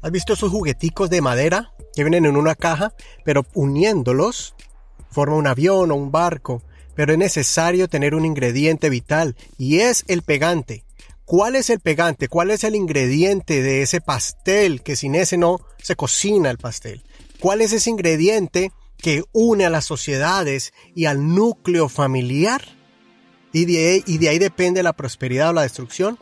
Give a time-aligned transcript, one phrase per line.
[0.00, 4.54] ¿Has visto esos jugueticos de madera que vienen en una caja, pero uniéndolos
[5.10, 6.62] forma un avión o un barco?
[6.94, 10.84] Pero es necesario tener un ingrediente vital y es el pegante.
[11.24, 12.28] ¿Cuál es el pegante?
[12.28, 17.02] ¿Cuál es el ingrediente de ese pastel que sin ese no se cocina el pastel?
[17.40, 22.62] ¿Cuál es ese ingrediente que une a las sociedades y al núcleo familiar?
[23.52, 26.18] Y de, y de ahí depende la prosperidad o la destrucción.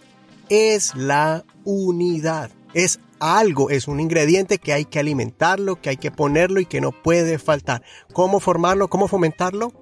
[0.49, 2.51] Es la unidad.
[2.75, 6.81] Es algo, es un ingrediente que hay que alimentarlo, que hay que ponerlo y que
[6.81, 7.83] no puede faltar.
[8.13, 8.89] ¿Cómo formarlo?
[8.89, 9.73] ¿Cómo fomentarlo?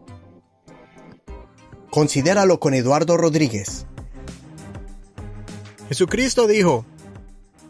[1.91, 3.87] Considéralo con Eduardo Rodríguez.
[5.89, 6.87] Jesucristo dijo,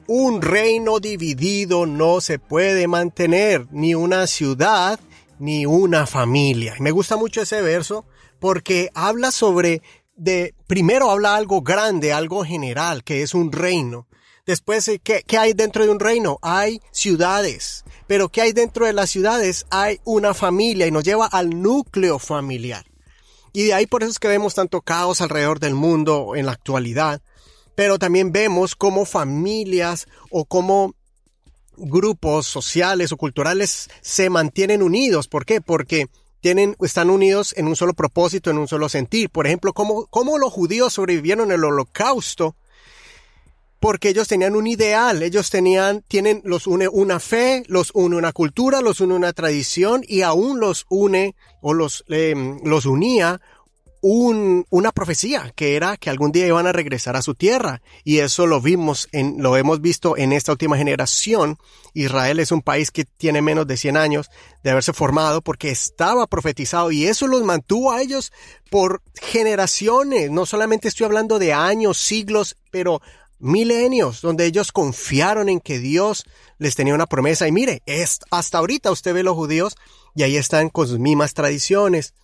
[0.06, 5.00] un reino dividido no se puede mantener, ni una ciudad,
[5.38, 6.74] ni una familia.
[6.78, 8.04] Y me gusta mucho ese verso
[8.38, 9.82] porque habla sobre
[10.16, 14.06] de, primero habla algo grande, algo general, que es un reino.
[14.46, 16.38] Después, eh, ¿qué, ¿qué, hay dentro de un reino?
[16.42, 17.84] Hay ciudades.
[18.06, 19.64] Pero ¿qué hay dentro de las ciudades?
[19.70, 22.84] Hay una familia y nos lleva al núcleo familiar.
[23.54, 26.52] Y de ahí por eso es que vemos tanto caos alrededor del mundo en la
[26.52, 27.22] actualidad.
[27.74, 30.94] Pero también vemos cómo familias o cómo
[31.76, 35.26] grupos sociales o culturales se mantienen unidos.
[35.26, 35.62] ¿Por qué?
[35.62, 36.08] Porque
[36.40, 39.30] tienen, están unidos en un solo propósito, en un solo sentir.
[39.30, 42.54] Por ejemplo, cómo, cómo los judíos sobrevivieron el holocausto
[43.84, 48.32] porque ellos tenían un ideal, ellos tenían, tienen, los une una fe, los une una
[48.32, 53.42] cultura, los une una tradición y aún los une o los, eh, los unía
[54.00, 58.20] un, una profecía que era que algún día iban a regresar a su tierra y
[58.20, 61.58] eso lo vimos en, lo hemos visto en esta última generación.
[61.92, 64.30] Israel es un país que tiene menos de 100 años
[64.62, 68.32] de haberse formado porque estaba profetizado y eso los mantuvo a ellos
[68.70, 70.30] por generaciones.
[70.30, 73.02] No solamente estoy hablando de años, siglos, pero
[73.44, 76.24] milenios, donde ellos confiaron en que Dios
[76.58, 77.46] les tenía una promesa.
[77.46, 79.76] Y mire, es, hasta ahorita usted ve los judíos
[80.14, 82.14] y ahí están con sus mismas tradiciones,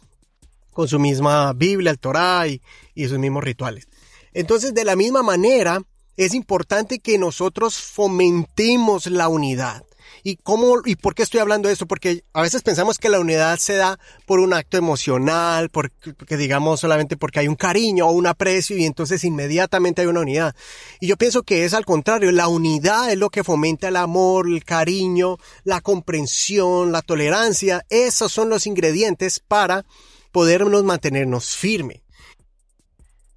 [0.72, 2.62] con su misma Biblia, el Torah y,
[2.94, 3.86] y sus mismos rituales.
[4.32, 5.82] Entonces, de la misma manera,
[6.16, 9.84] es importante que nosotros fomentemos la unidad.
[10.22, 11.86] ¿Y cómo y por qué estoy hablando de esto?
[11.86, 16.80] Porque a veces pensamos que la unidad se da por un acto emocional, porque digamos
[16.80, 20.54] solamente porque hay un cariño o un aprecio y entonces inmediatamente hay una unidad.
[21.00, 24.48] Y yo pienso que es al contrario, la unidad es lo que fomenta el amor,
[24.48, 27.84] el cariño, la comprensión, la tolerancia.
[27.88, 29.84] Esos son los ingredientes para
[30.32, 32.00] podernos mantenernos firmes.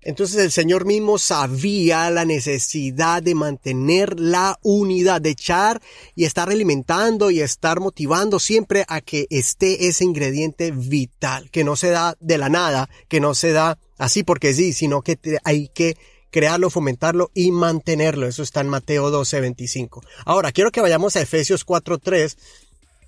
[0.06, 5.82] Entonces el Señor mismo sabía la necesidad de mantener la unidad, de echar
[6.16, 11.76] y estar alimentando y estar motivando siempre a que esté ese ingrediente vital, que no
[11.76, 15.70] se da de la nada, que no se da así porque sí, sino que hay
[15.70, 15.96] que
[16.32, 18.28] crearlo, fomentarlo y mantenerlo.
[18.28, 20.04] Eso está en Mateo 12, 25.
[20.26, 22.38] Ahora, quiero que vayamos a Efesios 4, 3,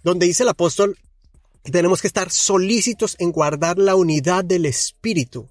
[0.03, 0.97] donde dice el apóstol
[1.63, 5.49] que tenemos que estar solícitos en guardar la unidad del Espíritu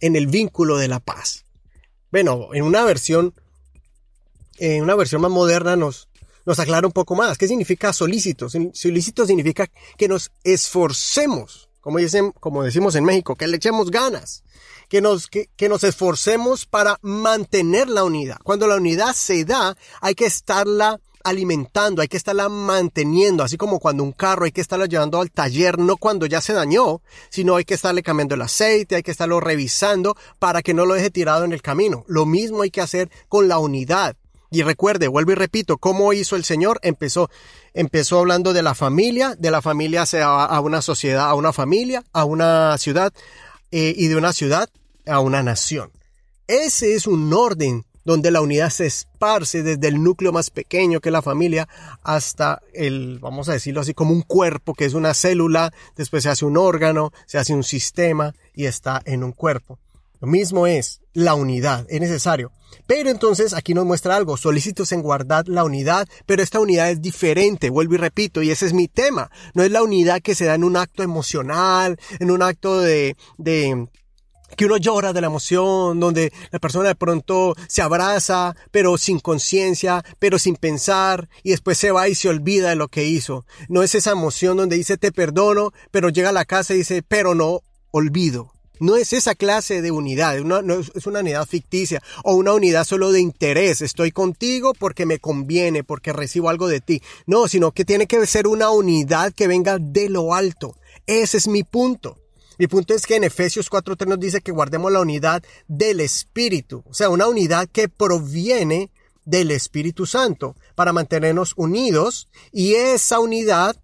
[0.00, 1.44] en el vínculo de la paz.
[2.10, 3.34] Bueno, en una versión,
[4.58, 6.08] en una versión más moderna nos,
[6.44, 7.36] nos aclara un poco más.
[7.36, 8.48] ¿Qué significa solícito?
[8.48, 9.68] Solícito significa
[9.98, 14.44] que nos esforcemos, como, dicen, como decimos en México, que le echemos ganas,
[14.88, 18.38] que nos, que, que nos esforcemos para mantener la unidad.
[18.44, 23.78] Cuando la unidad se da, hay que estarla alimentando, hay que estarla manteniendo, así como
[23.78, 27.56] cuando un carro hay que estarlo llevando al taller, no cuando ya se dañó, sino
[27.56, 31.10] hay que estarle cambiando el aceite, hay que estarlo revisando para que no lo deje
[31.10, 32.04] tirado en el camino.
[32.06, 34.16] Lo mismo hay que hacer con la unidad.
[34.50, 36.78] Y recuerde, vuelvo y repito, ¿cómo hizo el Señor?
[36.82, 37.28] Empezó,
[37.74, 42.24] empezó hablando de la familia, de la familia a una sociedad, a una familia, a
[42.24, 43.12] una ciudad,
[43.72, 44.70] eh, y de una ciudad
[45.06, 45.90] a una nación.
[46.46, 51.08] Ese es un orden donde la unidad se esparce desde el núcleo más pequeño que
[51.08, 51.68] es la familia
[52.04, 56.30] hasta el, vamos a decirlo así, como un cuerpo que es una célula, después se
[56.30, 59.78] hace un órgano, se hace un sistema y está en un cuerpo.
[60.20, 62.52] Lo mismo es la unidad, es necesario.
[62.86, 67.02] Pero entonces aquí nos muestra algo, solícitos en guardar la unidad, pero esta unidad es
[67.02, 69.30] diferente, vuelvo y repito, y ese es mi tema.
[69.54, 73.16] No es la unidad que se da en un acto emocional, en un acto de,
[73.36, 73.88] de
[74.56, 79.18] que uno llora de la emoción, donde la persona de pronto se abraza, pero sin
[79.18, 83.44] conciencia, pero sin pensar, y después se va y se olvida de lo que hizo.
[83.68, 87.02] No es esa emoción donde dice te perdono, pero llega a la casa y dice
[87.02, 88.52] pero no olvido.
[88.78, 93.10] No es esa clase de unidad, no es una unidad ficticia o una unidad solo
[93.10, 93.80] de interés.
[93.80, 97.00] Estoy contigo porque me conviene, porque recibo algo de ti.
[97.26, 100.76] No, sino que tiene que ser una unidad que venga de lo alto.
[101.06, 102.18] Ese es mi punto.
[102.58, 106.82] Mi punto es que en Efesios 4.3 nos dice que guardemos la unidad del Espíritu,
[106.86, 108.90] o sea, una unidad que proviene
[109.24, 113.76] del Espíritu Santo para mantenernos unidos y esa unidad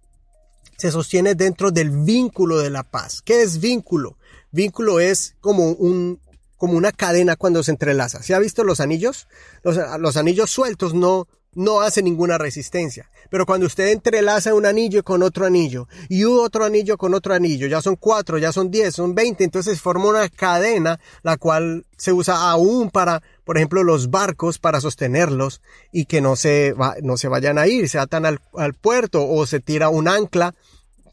[0.77, 3.21] se sostiene dentro del vínculo de la paz.
[3.23, 4.17] ¿Qué es vínculo?
[4.51, 6.19] Vínculo es como un
[6.57, 8.23] como una cadena cuando se entrelaza.
[8.23, 9.27] ¿Se ha visto los anillos?
[9.63, 13.09] Los, los anillos sueltos no no hace ninguna resistencia.
[13.29, 17.67] Pero cuando usted entrelaza un anillo con otro anillo y otro anillo con otro anillo,
[17.67, 22.13] ya son cuatro, ya son diez, son veinte, entonces forma una cadena la cual se
[22.13, 25.61] usa aún para, por ejemplo, los barcos para sostenerlos
[25.91, 29.45] y que no se, no se vayan a ir, se atan al, al puerto o
[29.45, 30.53] se tira un ancla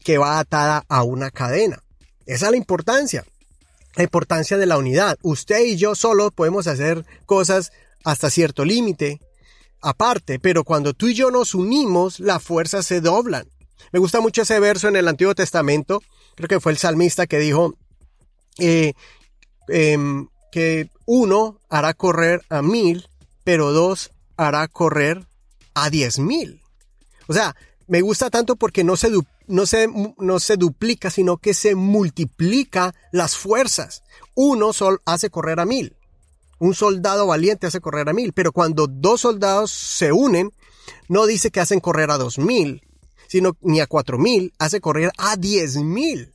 [0.03, 1.83] que va atada a una cadena.
[2.25, 3.25] Esa es la importancia.
[3.95, 5.17] La importancia de la unidad.
[5.21, 7.71] Usted y yo solo podemos hacer cosas
[8.03, 9.19] hasta cierto límite,
[9.81, 13.47] aparte, pero cuando tú y yo nos unimos, las fuerzas se doblan.
[13.91, 16.01] Me gusta mucho ese verso en el Antiguo Testamento,
[16.35, 17.73] creo que fue el salmista que dijo
[18.59, 18.93] eh,
[19.67, 23.07] em, que uno hará correr a mil,
[23.43, 25.25] pero dos hará correr
[25.73, 26.61] a diez mil.
[27.27, 27.55] O sea,
[27.87, 29.11] me gusta tanto porque no se,
[29.47, 29.87] no, se,
[30.17, 34.03] no se duplica, sino que se multiplica las fuerzas.
[34.35, 35.95] Uno solo hace correr a mil.
[36.61, 40.53] Un soldado valiente hace correr a mil, pero cuando dos soldados se unen,
[41.09, 42.83] no dice que hacen correr a dos mil,
[43.27, 46.31] sino ni a cuatro mil, hace correr a diez mil.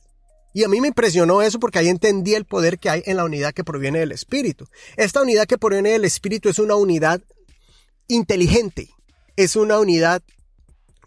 [0.53, 3.23] Y a mí me impresionó eso porque ahí entendí el poder que hay en la
[3.23, 4.67] unidad que proviene del Espíritu.
[4.97, 7.21] Esta unidad que proviene del Espíritu es una unidad
[8.09, 8.89] inteligente,
[9.37, 10.21] es una unidad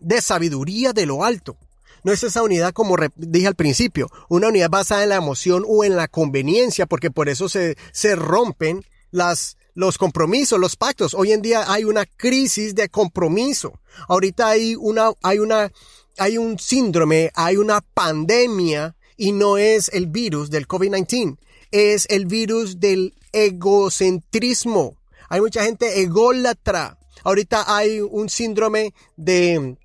[0.01, 1.59] de sabiduría de lo alto.
[2.05, 5.85] No es esa unidad como dije al principio, una unidad basada en la emoción o
[5.85, 11.15] en la conveniencia, porque por eso se, se rompen las, los compromisos, los pactos.
[11.15, 13.81] Hoy en día hay una crisis de compromiso.
[14.09, 15.71] Ahorita hay una, hay una,
[16.19, 21.37] hay un síndrome, hay una pandemia y no es el virus del COVID-19,
[21.71, 24.97] es el virus del egocentrismo.
[25.29, 26.99] Hay mucha gente ególatra.
[27.23, 29.77] Ahorita hay un síndrome de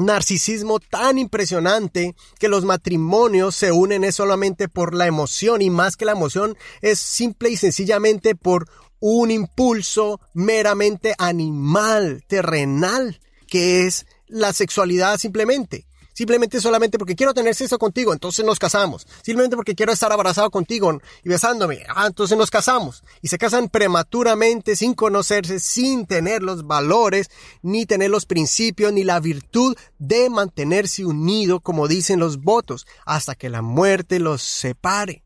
[0.00, 5.96] narcisismo tan impresionante que los matrimonios se unen es solamente por la emoción y más
[5.96, 8.68] que la emoción es simple y sencillamente por
[9.00, 15.86] un impulso meramente animal, terrenal, que es la sexualidad simplemente.
[16.20, 19.06] Simplemente solamente porque quiero tener sexo contigo, entonces nos casamos.
[19.22, 23.02] Simplemente porque quiero estar abrazado contigo y besándome, ah, entonces nos casamos.
[23.22, 27.30] Y se casan prematuramente, sin conocerse, sin tener los valores,
[27.62, 33.34] ni tener los principios, ni la virtud de mantenerse unido, como dicen los votos, hasta
[33.34, 35.24] que la muerte los separe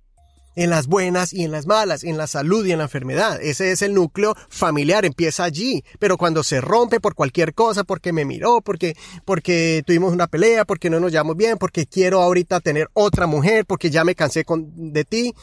[0.57, 3.41] en las buenas y en las malas, en la salud y en la enfermedad.
[3.43, 5.85] Ese es el núcleo familiar, empieza allí.
[5.99, 10.65] Pero cuando se rompe por cualquier cosa, porque me miró, porque, porque tuvimos una pelea,
[10.65, 14.45] porque no nos llevamos bien, porque quiero ahorita tener otra mujer, porque ya me cansé
[14.45, 15.35] con, de ti.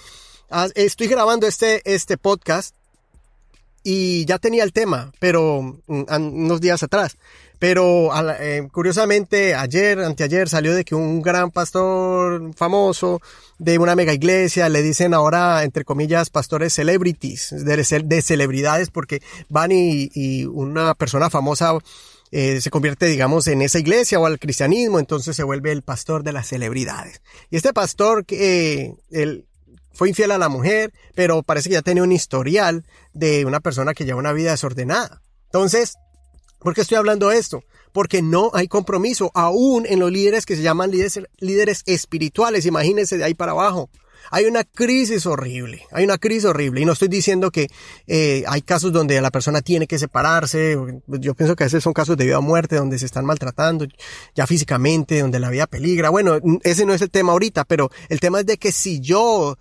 [0.49, 2.75] Ah, estoy grabando este, este podcast
[3.83, 7.17] y ya tenía el tema, pero mm, unos días atrás.
[7.61, 8.09] Pero
[8.39, 13.21] eh, curiosamente ayer, anteayer salió de que un gran pastor famoso
[13.59, 19.21] de una mega iglesia le dicen ahora, entre comillas, pastores celebrities, de, de celebridades, porque
[19.47, 21.77] van y, una persona famosa
[22.31, 26.23] eh, se convierte, digamos, en esa iglesia o al cristianismo, entonces se vuelve el pastor
[26.23, 27.21] de las celebridades.
[27.51, 29.45] Y este pastor, que él
[29.93, 33.93] fue infiel a la mujer, pero parece que ya tenía un historial de una persona
[33.93, 35.21] que lleva una vida desordenada.
[35.45, 35.99] Entonces,
[36.61, 37.63] ¿Por qué estoy hablando esto?
[37.91, 42.65] Porque no hay compromiso, aún en los líderes que se llaman líderes, líderes espirituales.
[42.65, 43.89] Imagínense de ahí para abajo.
[44.29, 46.81] Hay una crisis horrible, hay una crisis horrible.
[46.81, 47.67] Y no estoy diciendo que
[48.07, 50.77] eh, hay casos donde la persona tiene que separarse.
[51.07, 53.87] Yo pienso que a veces son casos de vida o muerte, donde se están maltratando
[54.35, 56.11] ya físicamente, donde la vida peligra.
[56.11, 59.57] Bueno, ese no es el tema ahorita, pero el tema es de que si yo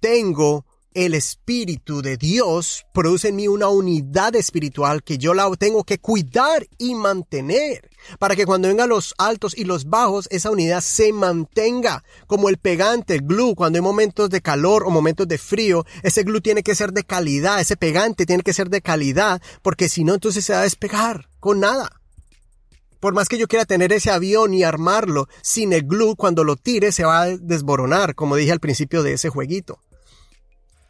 [0.00, 5.84] tengo el Espíritu de Dios produce en mí una unidad espiritual que yo la tengo
[5.84, 10.80] que cuidar y mantener para que cuando vengan los altos y los bajos, esa unidad
[10.80, 15.38] se mantenga como el pegante, el glue, cuando hay momentos de calor o momentos de
[15.38, 19.40] frío, ese glue tiene que ser de calidad, ese pegante tiene que ser de calidad,
[19.62, 21.90] porque si no, entonces se va a despegar con nada.
[23.00, 26.56] Por más que yo quiera tener ese avión y armarlo, sin el glue, cuando lo
[26.56, 29.80] tire se va a desboronar, como dije al principio de ese jueguito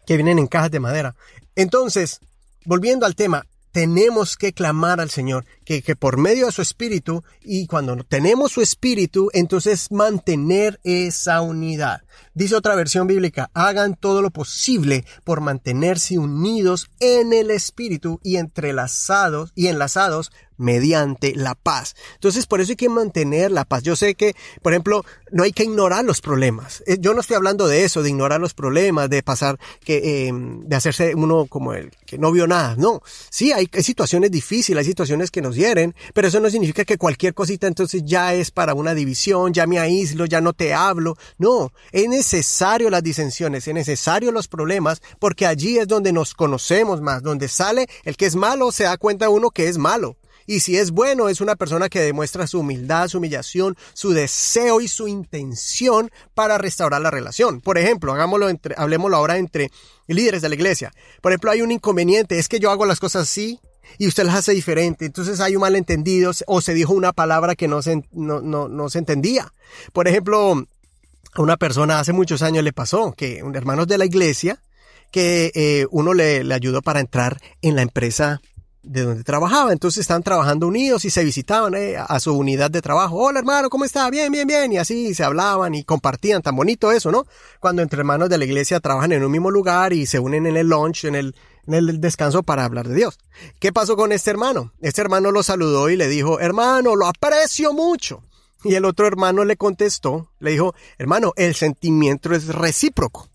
[0.06, 1.14] que vienen en cajas de madera.
[1.54, 2.20] Entonces,
[2.64, 7.24] volviendo al tema, tenemos que clamar al Señor que, que por medio de su espíritu
[7.42, 12.02] y cuando tenemos su espíritu, entonces mantener esa unidad.
[12.34, 18.36] Dice otra versión bíblica, hagan todo lo posible por mantenerse unidos en el espíritu y
[18.36, 20.30] entrelazados y enlazados
[20.62, 21.94] mediante la paz.
[22.14, 23.82] Entonces, por eso hay que mantener la paz.
[23.82, 26.82] Yo sé que, por ejemplo, no hay que ignorar los problemas.
[26.86, 30.32] Eh, yo no estoy hablando de eso, de ignorar los problemas, de pasar, que, eh,
[30.32, 32.76] de hacerse uno como el que no vio nada.
[32.76, 36.98] No, sí, hay, situaciones difíciles, hay situaciones que nos hieren, pero eso no significa que
[36.98, 41.16] cualquier cosita entonces ya es para una división, ya me aíslo, ya no te hablo.
[41.38, 47.00] No, es necesario las disensiones, es necesario los problemas, porque allí es donde nos conocemos
[47.00, 50.16] más, donde sale el que es malo, se da cuenta uno que es malo.
[50.52, 54.82] Y si es bueno, es una persona que demuestra su humildad, su humillación, su deseo
[54.82, 57.62] y su intención para restaurar la relación.
[57.62, 59.70] Por ejemplo, hagámoslo entre, hablemoslo ahora entre
[60.08, 60.92] líderes de la iglesia.
[61.22, 63.60] Por ejemplo, hay un inconveniente, es que yo hago las cosas así
[63.96, 65.06] y usted las hace diferente.
[65.06, 68.98] Entonces hay un malentendido o se dijo una palabra que no se, no, no, se
[68.98, 69.54] entendía.
[69.94, 70.66] Por ejemplo,
[71.32, 74.60] a una persona hace muchos años le pasó que un hermano de la iglesia
[75.10, 78.42] que eh, uno le, le ayudó para entrar en la empresa
[78.82, 79.72] de donde trabajaba.
[79.72, 83.16] Entonces estaban trabajando unidos y se visitaban eh, a su unidad de trabajo.
[83.16, 84.08] Hola hermano, ¿cómo está?
[84.10, 84.72] Bien, bien, bien.
[84.72, 86.42] Y así se hablaban y compartían.
[86.42, 87.26] Tan bonito eso, ¿no?
[87.60, 90.56] Cuando entre hermanos de la iglesia trabajan en un mismo lugar y se unen en
[90.56, 91.34] el lunch, en el,
[91.66, 93.18] en el descanso para hablar de Dios.
[93.58, 94.72] ¿Qué pasó con este hermano?
[94.80, 98.22] Este hermano lo saludó y le dijo, hermano, lo aprecio mucho.
[98.64, 103.28] Y el otro hermano le contestó, le dijo, hermano, el sentimiento es recíproco.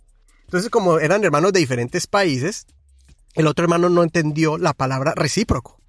[0.46, 2.66] Entonces, como eran hermanos de diferentes países,
[3.38, 5.80] el otro hermano no entendió la palabra recíproco.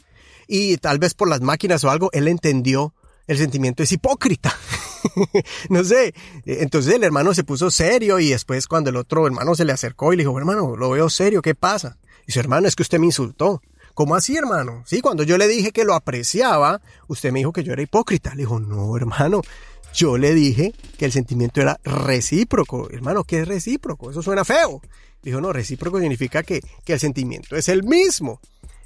[0.47, 2.95] Y tal vez por las máquinas o algo, él entendió
[3.28, 4.57] el sentimiento es hipócrita.
[5.69, 6.14] no sé.
[6.47, 10.12] Entonces el hermano se puso serio y después cuando el otro hermano se le acercó
[10.12, 11.99] y le dijo, hermano, lo veo serio, ¿qué pasa?
[12.26, 13.61] Y su hermano, es que usted me insultó.
[13.93, 14.83] ¿Cómo así, hermano?
[14.87, 18.31] Sí, cuando yo le dije que lo apreciaba, usted me dijo que yo era hipócrita.
[18.31, 19.43] Le dijo, no, hermano,
[19.93, 22.88] yo le dije que el sentimiento era recíproco.
[22.90, 24.11] Hermano, ¿qué es recíproco?
[24.11, 24.81] Eso suena feo.
[25.28, 28.40] Dijo, no, recíproco significa que, el sentimiento es el mismo.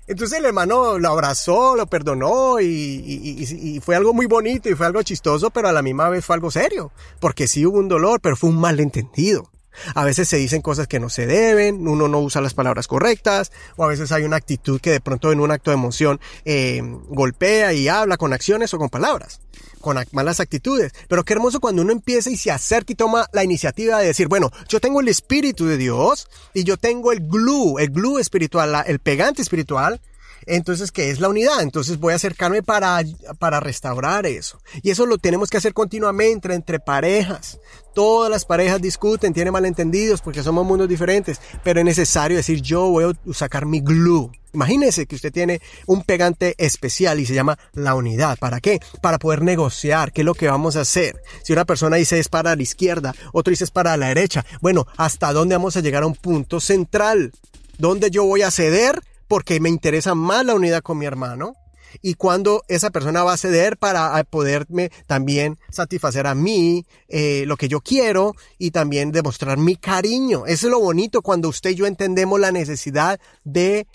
[0.09, 4.87] Entonces el hermano lo abrazó, lo perdonó y, y, fue algo muy bonito y fue
[4.87, 8.21] algo chistoso, pero a la misma vez fue algo serio, porque sí hubo un dolor,
[8.21, 9.53] pero fue un malentendido.
[9.95, 13.53] A veces se dicen cosas que no se deben, uno no usa las palabras correctas,
[13.77, 16.81] o a veces hay una actitud que de pronto en un acto de emoción eh,
[17.09, 19.41] golpea y habla con acciones o con palabras
[19.83, 20.93] con malas actitudes.
[21.09, 24.29] Pero qué hermoso cuando uno empieza y se acerca y toma la iniciativa de decir,
[24.29, 28.85] bueno, yo tengo el Espíritu de Dios y yo tengo el glue, el glue espiritual,
[28.87, 30.01] el pegante espiritual.
[30.47, 31.63] Entonces, ¿qué es la unidad?
[31.63, 33.01] Entonces voy a acercarme para,
[33.39, 34.61] para restaurar eso.
[34.83, 37.59] Y eso lo tenemos que hacer continuamente entre parejas.
[37.95, 42.89] Todas las parejas discuten, tienen malentendidos porque somos mundos diferentes, pero es necesario decir yo
[42.89, 47.59] voy a sacar mi glue Imagínese que usted tiene un pegante especial y se llama
[47.73, 48.39] la unidad.
[48.39, 48.81] ¿Para qué?
[49.01, 51.23] Para poder negociar qué es lo que vamos a hacer.
[51.43, 54.45] Si una persona dice es para la izquierda, otro dice es para la derecha.
[54.61, 57.33] Bueno, ¿hasta dónde vamos a llegar a un punto central?
[57.79, 59.01] ¿Dónde yo voy a ceder
[59.33, 61.55] porque me interesa más la unidad con mi hermano?
[62.03, 67.57] y cuando esa persona va a ceder para poderme también satisfacer a mí eh, lo
[67.57, 70.45] que yo quiero y también demostrar mi cariño.
[70.45, 73.87] Eso es lo bonito cuando usted y yo entendemos la necesidad de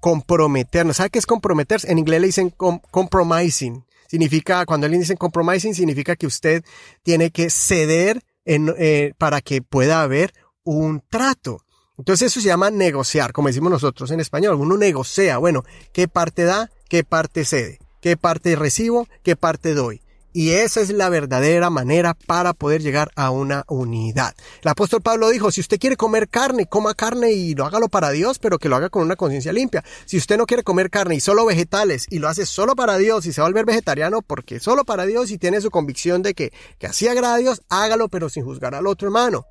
[0.00, 0.98] comprometernos.
[0.98, 1.90] ¿Sabe qué es comprometerse?
[1.90, 3.84] En inglés le dicen compromising.
[4.06, 6.62] Significa, cuando alguien dice compromising, significa que usted
[7.02, 11.64] tiene que ceder eh, para que pueda haber un trato.
[12.02, 14.56] Entonces eso se llama negociar, como decimos nosotros en español.
[14.56, 16.68] Uno negocia, bueno, ¿qué parte da?
[16.88, 17.78] ¿Qué parte cede?
[18.00, 19.06] ¿Qué parte recibo?
[19.22, 20.02] ¿Qué parte doy?
[20.32, 24.34] Y esa es la verdadera manera para poder llegar a una unidad.
[24.62, 28.10] El apóstol Pablo dijo, si usted quiere comer carne, coma carne y lo hágalo para
[28.10, 29.84] Dios, pero que lo haga con una conciencia limpia.
[30.04, 33.26] Si usted no quiere comer carne y solo vegetales y lo hace solo para Dios
[33.26, 36.34] y se va a volver vegetariano porque solo para Dios y tiene su convicción de
[36.34, 39.46] que, que así agrada a Dios, hágalo pero sin juzgar al otro hermano.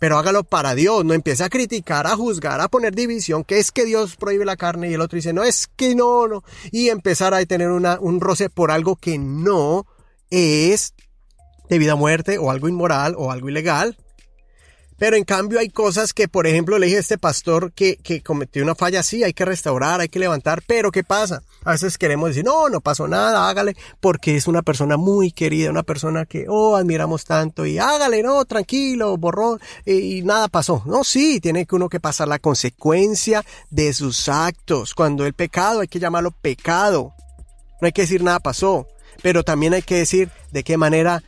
[0.00, 3.70] Pero hágalo para Dios, no empiece a criticar, a juzgar, a poner división, que es
[3.70, 6.42] que Dios prohíbe la carne y el otro dice, no, es que no, no.
[6.72, 9.86] Y empezar a tener una, un roce por algo que no
[10.30, 10.94] es
[11.68, 13.98] de vida a muerte o algo inmoral o algo ilegal.
[15.00, 18.20] Pero en cambio hay cosas que, por ejemplo, le dije a este pastor que, que
[18.20, 21.42] cometió una falla así, hay que restaurar, hay que levantar, pero ¿qué pasa?
[21.64, 25.70] A veces queremos decir, no, no pasó nada, hágale, porque es una persona muy querida,
[25.70, 30.82] una persona que, oh, admiramos tanto, y hágale, no, tranquilo, borrón, y, y nada pasó.
[30.84, 34.94] No, sí, tiene que uno que pasar la consecuencia de sus actos.
[34.94, 37.14] Cuando el pecado hay que llamarlo pecado.
[37.80, 38.86] No hay que decir nada pasó
[39.22, 41.22] pero también hay que decir de qué manera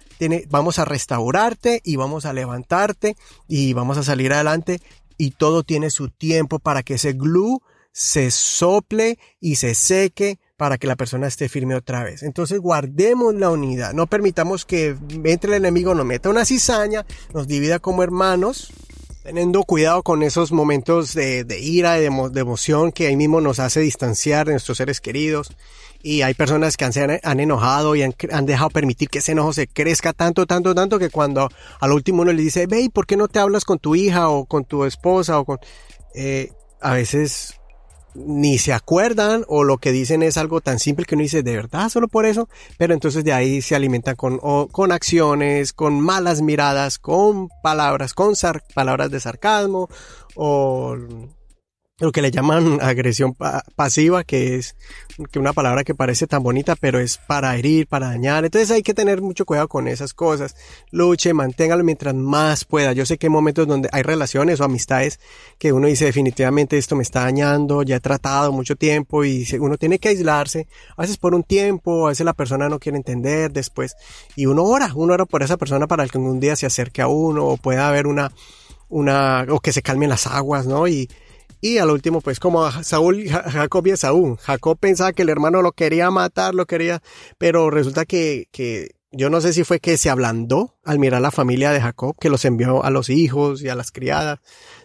[0.48, 3.16] vamos a restaurarte y vamos a levantarte
[3.48, 4.80] y vamos a salir adelante
[5.18, 7.60] y todo tiene su tiempo para que ese glue
[7.92, 12.22] se sople y se seque para que la persona esté firme otra vez.
[12.22, 17.46] Entonces guardemos la unidad, no permitamos que entre el enemigo, nos meta una cizaña, nos
[17.46, 18.72] divida como hermanos,
[19.22, 23.80] teniendo cuidado con esos momentos de, ira, de, de, emoción que ahí mismo nos hace
[23.80, 25.56] distanciar de nuestros seres queridos.
[26.02, 29.52] Y hay personas que han, se han, enojado y han, dejado permitir que ese enojo
[29.52, 31.48] se crezca tanto, tanto, tanto que cuando
[31.80, 34.44] al último uno le dice, ve, ¿por qué no te hablas con tu hija o
[34.44, 35.58] con tu esposa o con...
[36.14, 37.54] Eh, a veces
[38.14, 41.56] ni se acuerdan o lo que dicen es algo tan simple que uno dice, ¿de
[41.56, 42.48] verdad solo por eso?
[42.78, 48.34] Pero entonces de ahí se alimentan con, con acciones, con malas miradas, con palabras, con
[48.74, 49.88] palabras de sarcasmo
[50.34, 50.96] o
[52.02, 53.36] lo que le llaman agresión
[53.76, 54.74] pasiva, que es
[55.30, 58.44] que una palabra que parece tan bonita, pero es para herir, para dañar.
[58.44, 60.56] Entonces hay que tener mucho cuidado con esas cosas.
[60.90, 62.92] Luche, manténgalo mientras más pueda.
[62.92, 65.20] Yo sé que hay momentos donde hay relaciones o amistades
[65.58, 69.78] que uno dice definitivamente esto me está dañando, ya he tratado mucho tiempo y uno
[69.78, 70.66] tiene que aislarse,
[70.96, 73.94] a veces por un tiempo, a veces la persona no quiere entender después
[74.34, 77.06] y uno ora, uno ora por esa persona para que un día se acerque a
[77.06, 78.32] uno o pueda haber una
[78.92, 80.86] una, o que se calmen las aguas, ¿no?
[80.86, 81.08] Y,
[81.62, 84.36] y al último, pues como Saúl, Jacob y Esaú.
[84.42, 87.00] Jacob pensaba que el hermano lo quería matar, lo quería,
[87.38, 91.30] pero resulta que, que yo no sé si fue que se ablandó al mirar la
[91.30, 94.40] familia de Jacob, que los envió a los hijos y a las criadas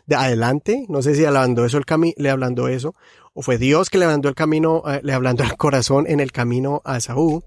[0.05, 0.85] de adelante.
[0.87, 2.93] No sé si ablandó eso el camino, le ablandó eso,
[3.33, 6.31] o fue Dios que le ablandó el camino, eh, le ablandó el corazón en el
[6.31, 7.43] camino a Esaú.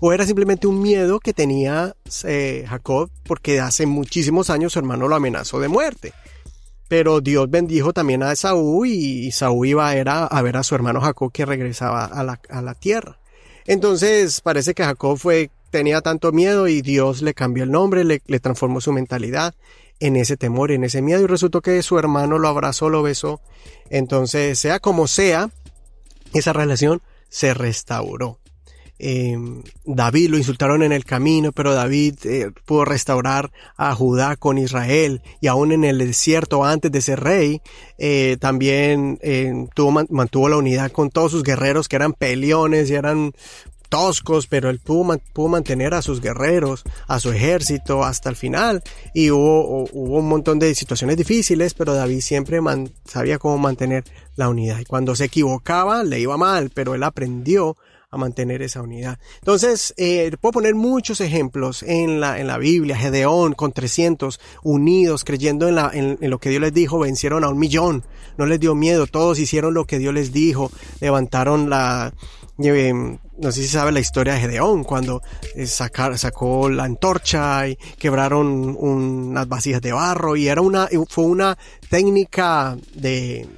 [0.00, 5.06] O era simplemente un miedo que tenía eh, Jacob porque hace muchísimos años su hermano
[5.06, 6.12] lo amenazó de muerte.
[6.96, 11.00] Pero Dios bendijo también a Esaú y Saúl iba a, a ver a su hermano
[11.00, 13.18] Jacob que regresaba a la, a la tierra.
[13.66, 18.22] Entonces parece que Jacob fue, tenía tanto miedo y Dios le cambió el nombre, le,
[18.28, 19.56] le transformó su mentalidad
[19.98, 23.40] en ese temor, en ese miedo y resultó que su hermano lo abrazó, lo besó.
[23.90, 25.50] Entonces, sea como sea,
[26.32, 28.38] esa relación se restauró.
[28.98, 34.56] Em, David lo insultaron en el camino, pero David eh, pudo restaurar a Judá con
[34.58, 37.60] Israel y aún en el desierto antes de ser rey,
[37.98, 39.18] eh, también
[39.74, 43.32] tuvo, mantuvo la unidad con todos sus guerreros que eran peleones y eran
[43.94, 48.82] toscos, pero él pudo, pudo, mantener a sus guerreros, a su ejército hasta el final.
[49.14, 52.58] Y hubo, hubo un montón de situaciones difíciles, pero David siempre
[53.04, 54.02] sabía cómo mantener
[54.34, 54.80] la unidad.
[54.80, 57.76] Y cuando se equivocaba, le iba mal, pero él aprendió
[58.14, 59.18] a mantener esa unidad.
[59.40, 62.96] Entonces, eh, puedo poner muchos ejemplos en la, en la Biblia.
[62.96, 67.48] Gedeón con 300 unidos, creyendo en, la, en, lo que Dios les dijo, vencieron a
[67.48, 68.04] un millón.
[68.38, 70.70] No les dio miedo, todos hicieron lo que Dios les dijo.
[71.00, 72.14] Levantaron la...
[72.56, 75.22] Eh, no sé si sabe la historia de Gedeón, cuando
[75.56, 81.24] eh, sacar, sacó la antorcha y quebraron unas vasijas de barro y era una, fue
[81.24, 81.58] una
[81.90, 83.48] técnica de,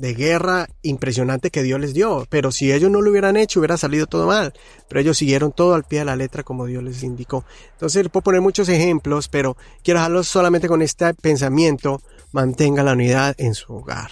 [0.00, 2.26] de guerra impresionante que Dios les dio.
[2.30, 4.54] Pero si ellos no lo hubieran hecho, hubiera salido todo mal.
[4.88, 7.44] Pero ellos siguieron todo al pie de la letra como Dios les indicó.
[7.72, 12.00] Entonces, puedo poner muchos ejemplos, pero quiero dejarlos solamente con este pensamiento.
[12.32, 14.10] Mantenga la unidad en su hogar,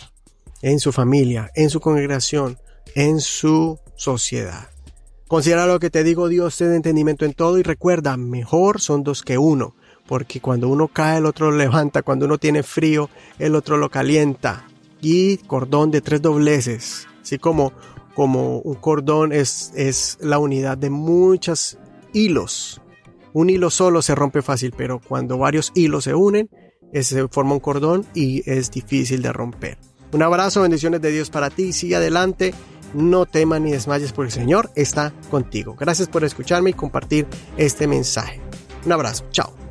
[0.61, 2.59] en su familia, en su congregación,
[2.94, 4.68] en su sociedad.
[5.27, 9.22] Considera lo que te digo, Dios te entendimiento en todo y recuerda, mejor son dos
[9.22, 9.74] que uno,
[10.07, 13.90] porque cuando uno cae el otro lo levanta, cuando uno tiene frío el otro lo
[13.90, 14.67] calienta
[15.00, 17.72] y cordón de tres dobleces, así como,
[18.14, 21.78] como un cordón es, es la unidad de muchos
[22.12, 22.80] hilos.
[23.32, 26.50] Un hilo solo se rompe fácil, pero cuando varios hilos se unen,
[26.92, 29.78] se forma un cordón y es difícil de romper.
[30.12, 32.54] Un abrazo, bendiciones de Dios para ti, sigue adelante,
[32.94, 35.76] no temas ni desmayes porque el Señor está contigo.
[35.78, 38.40] Gracias por escucharme y compartir este mensaje.
[38.87, 39.67] Un abrazo, chao.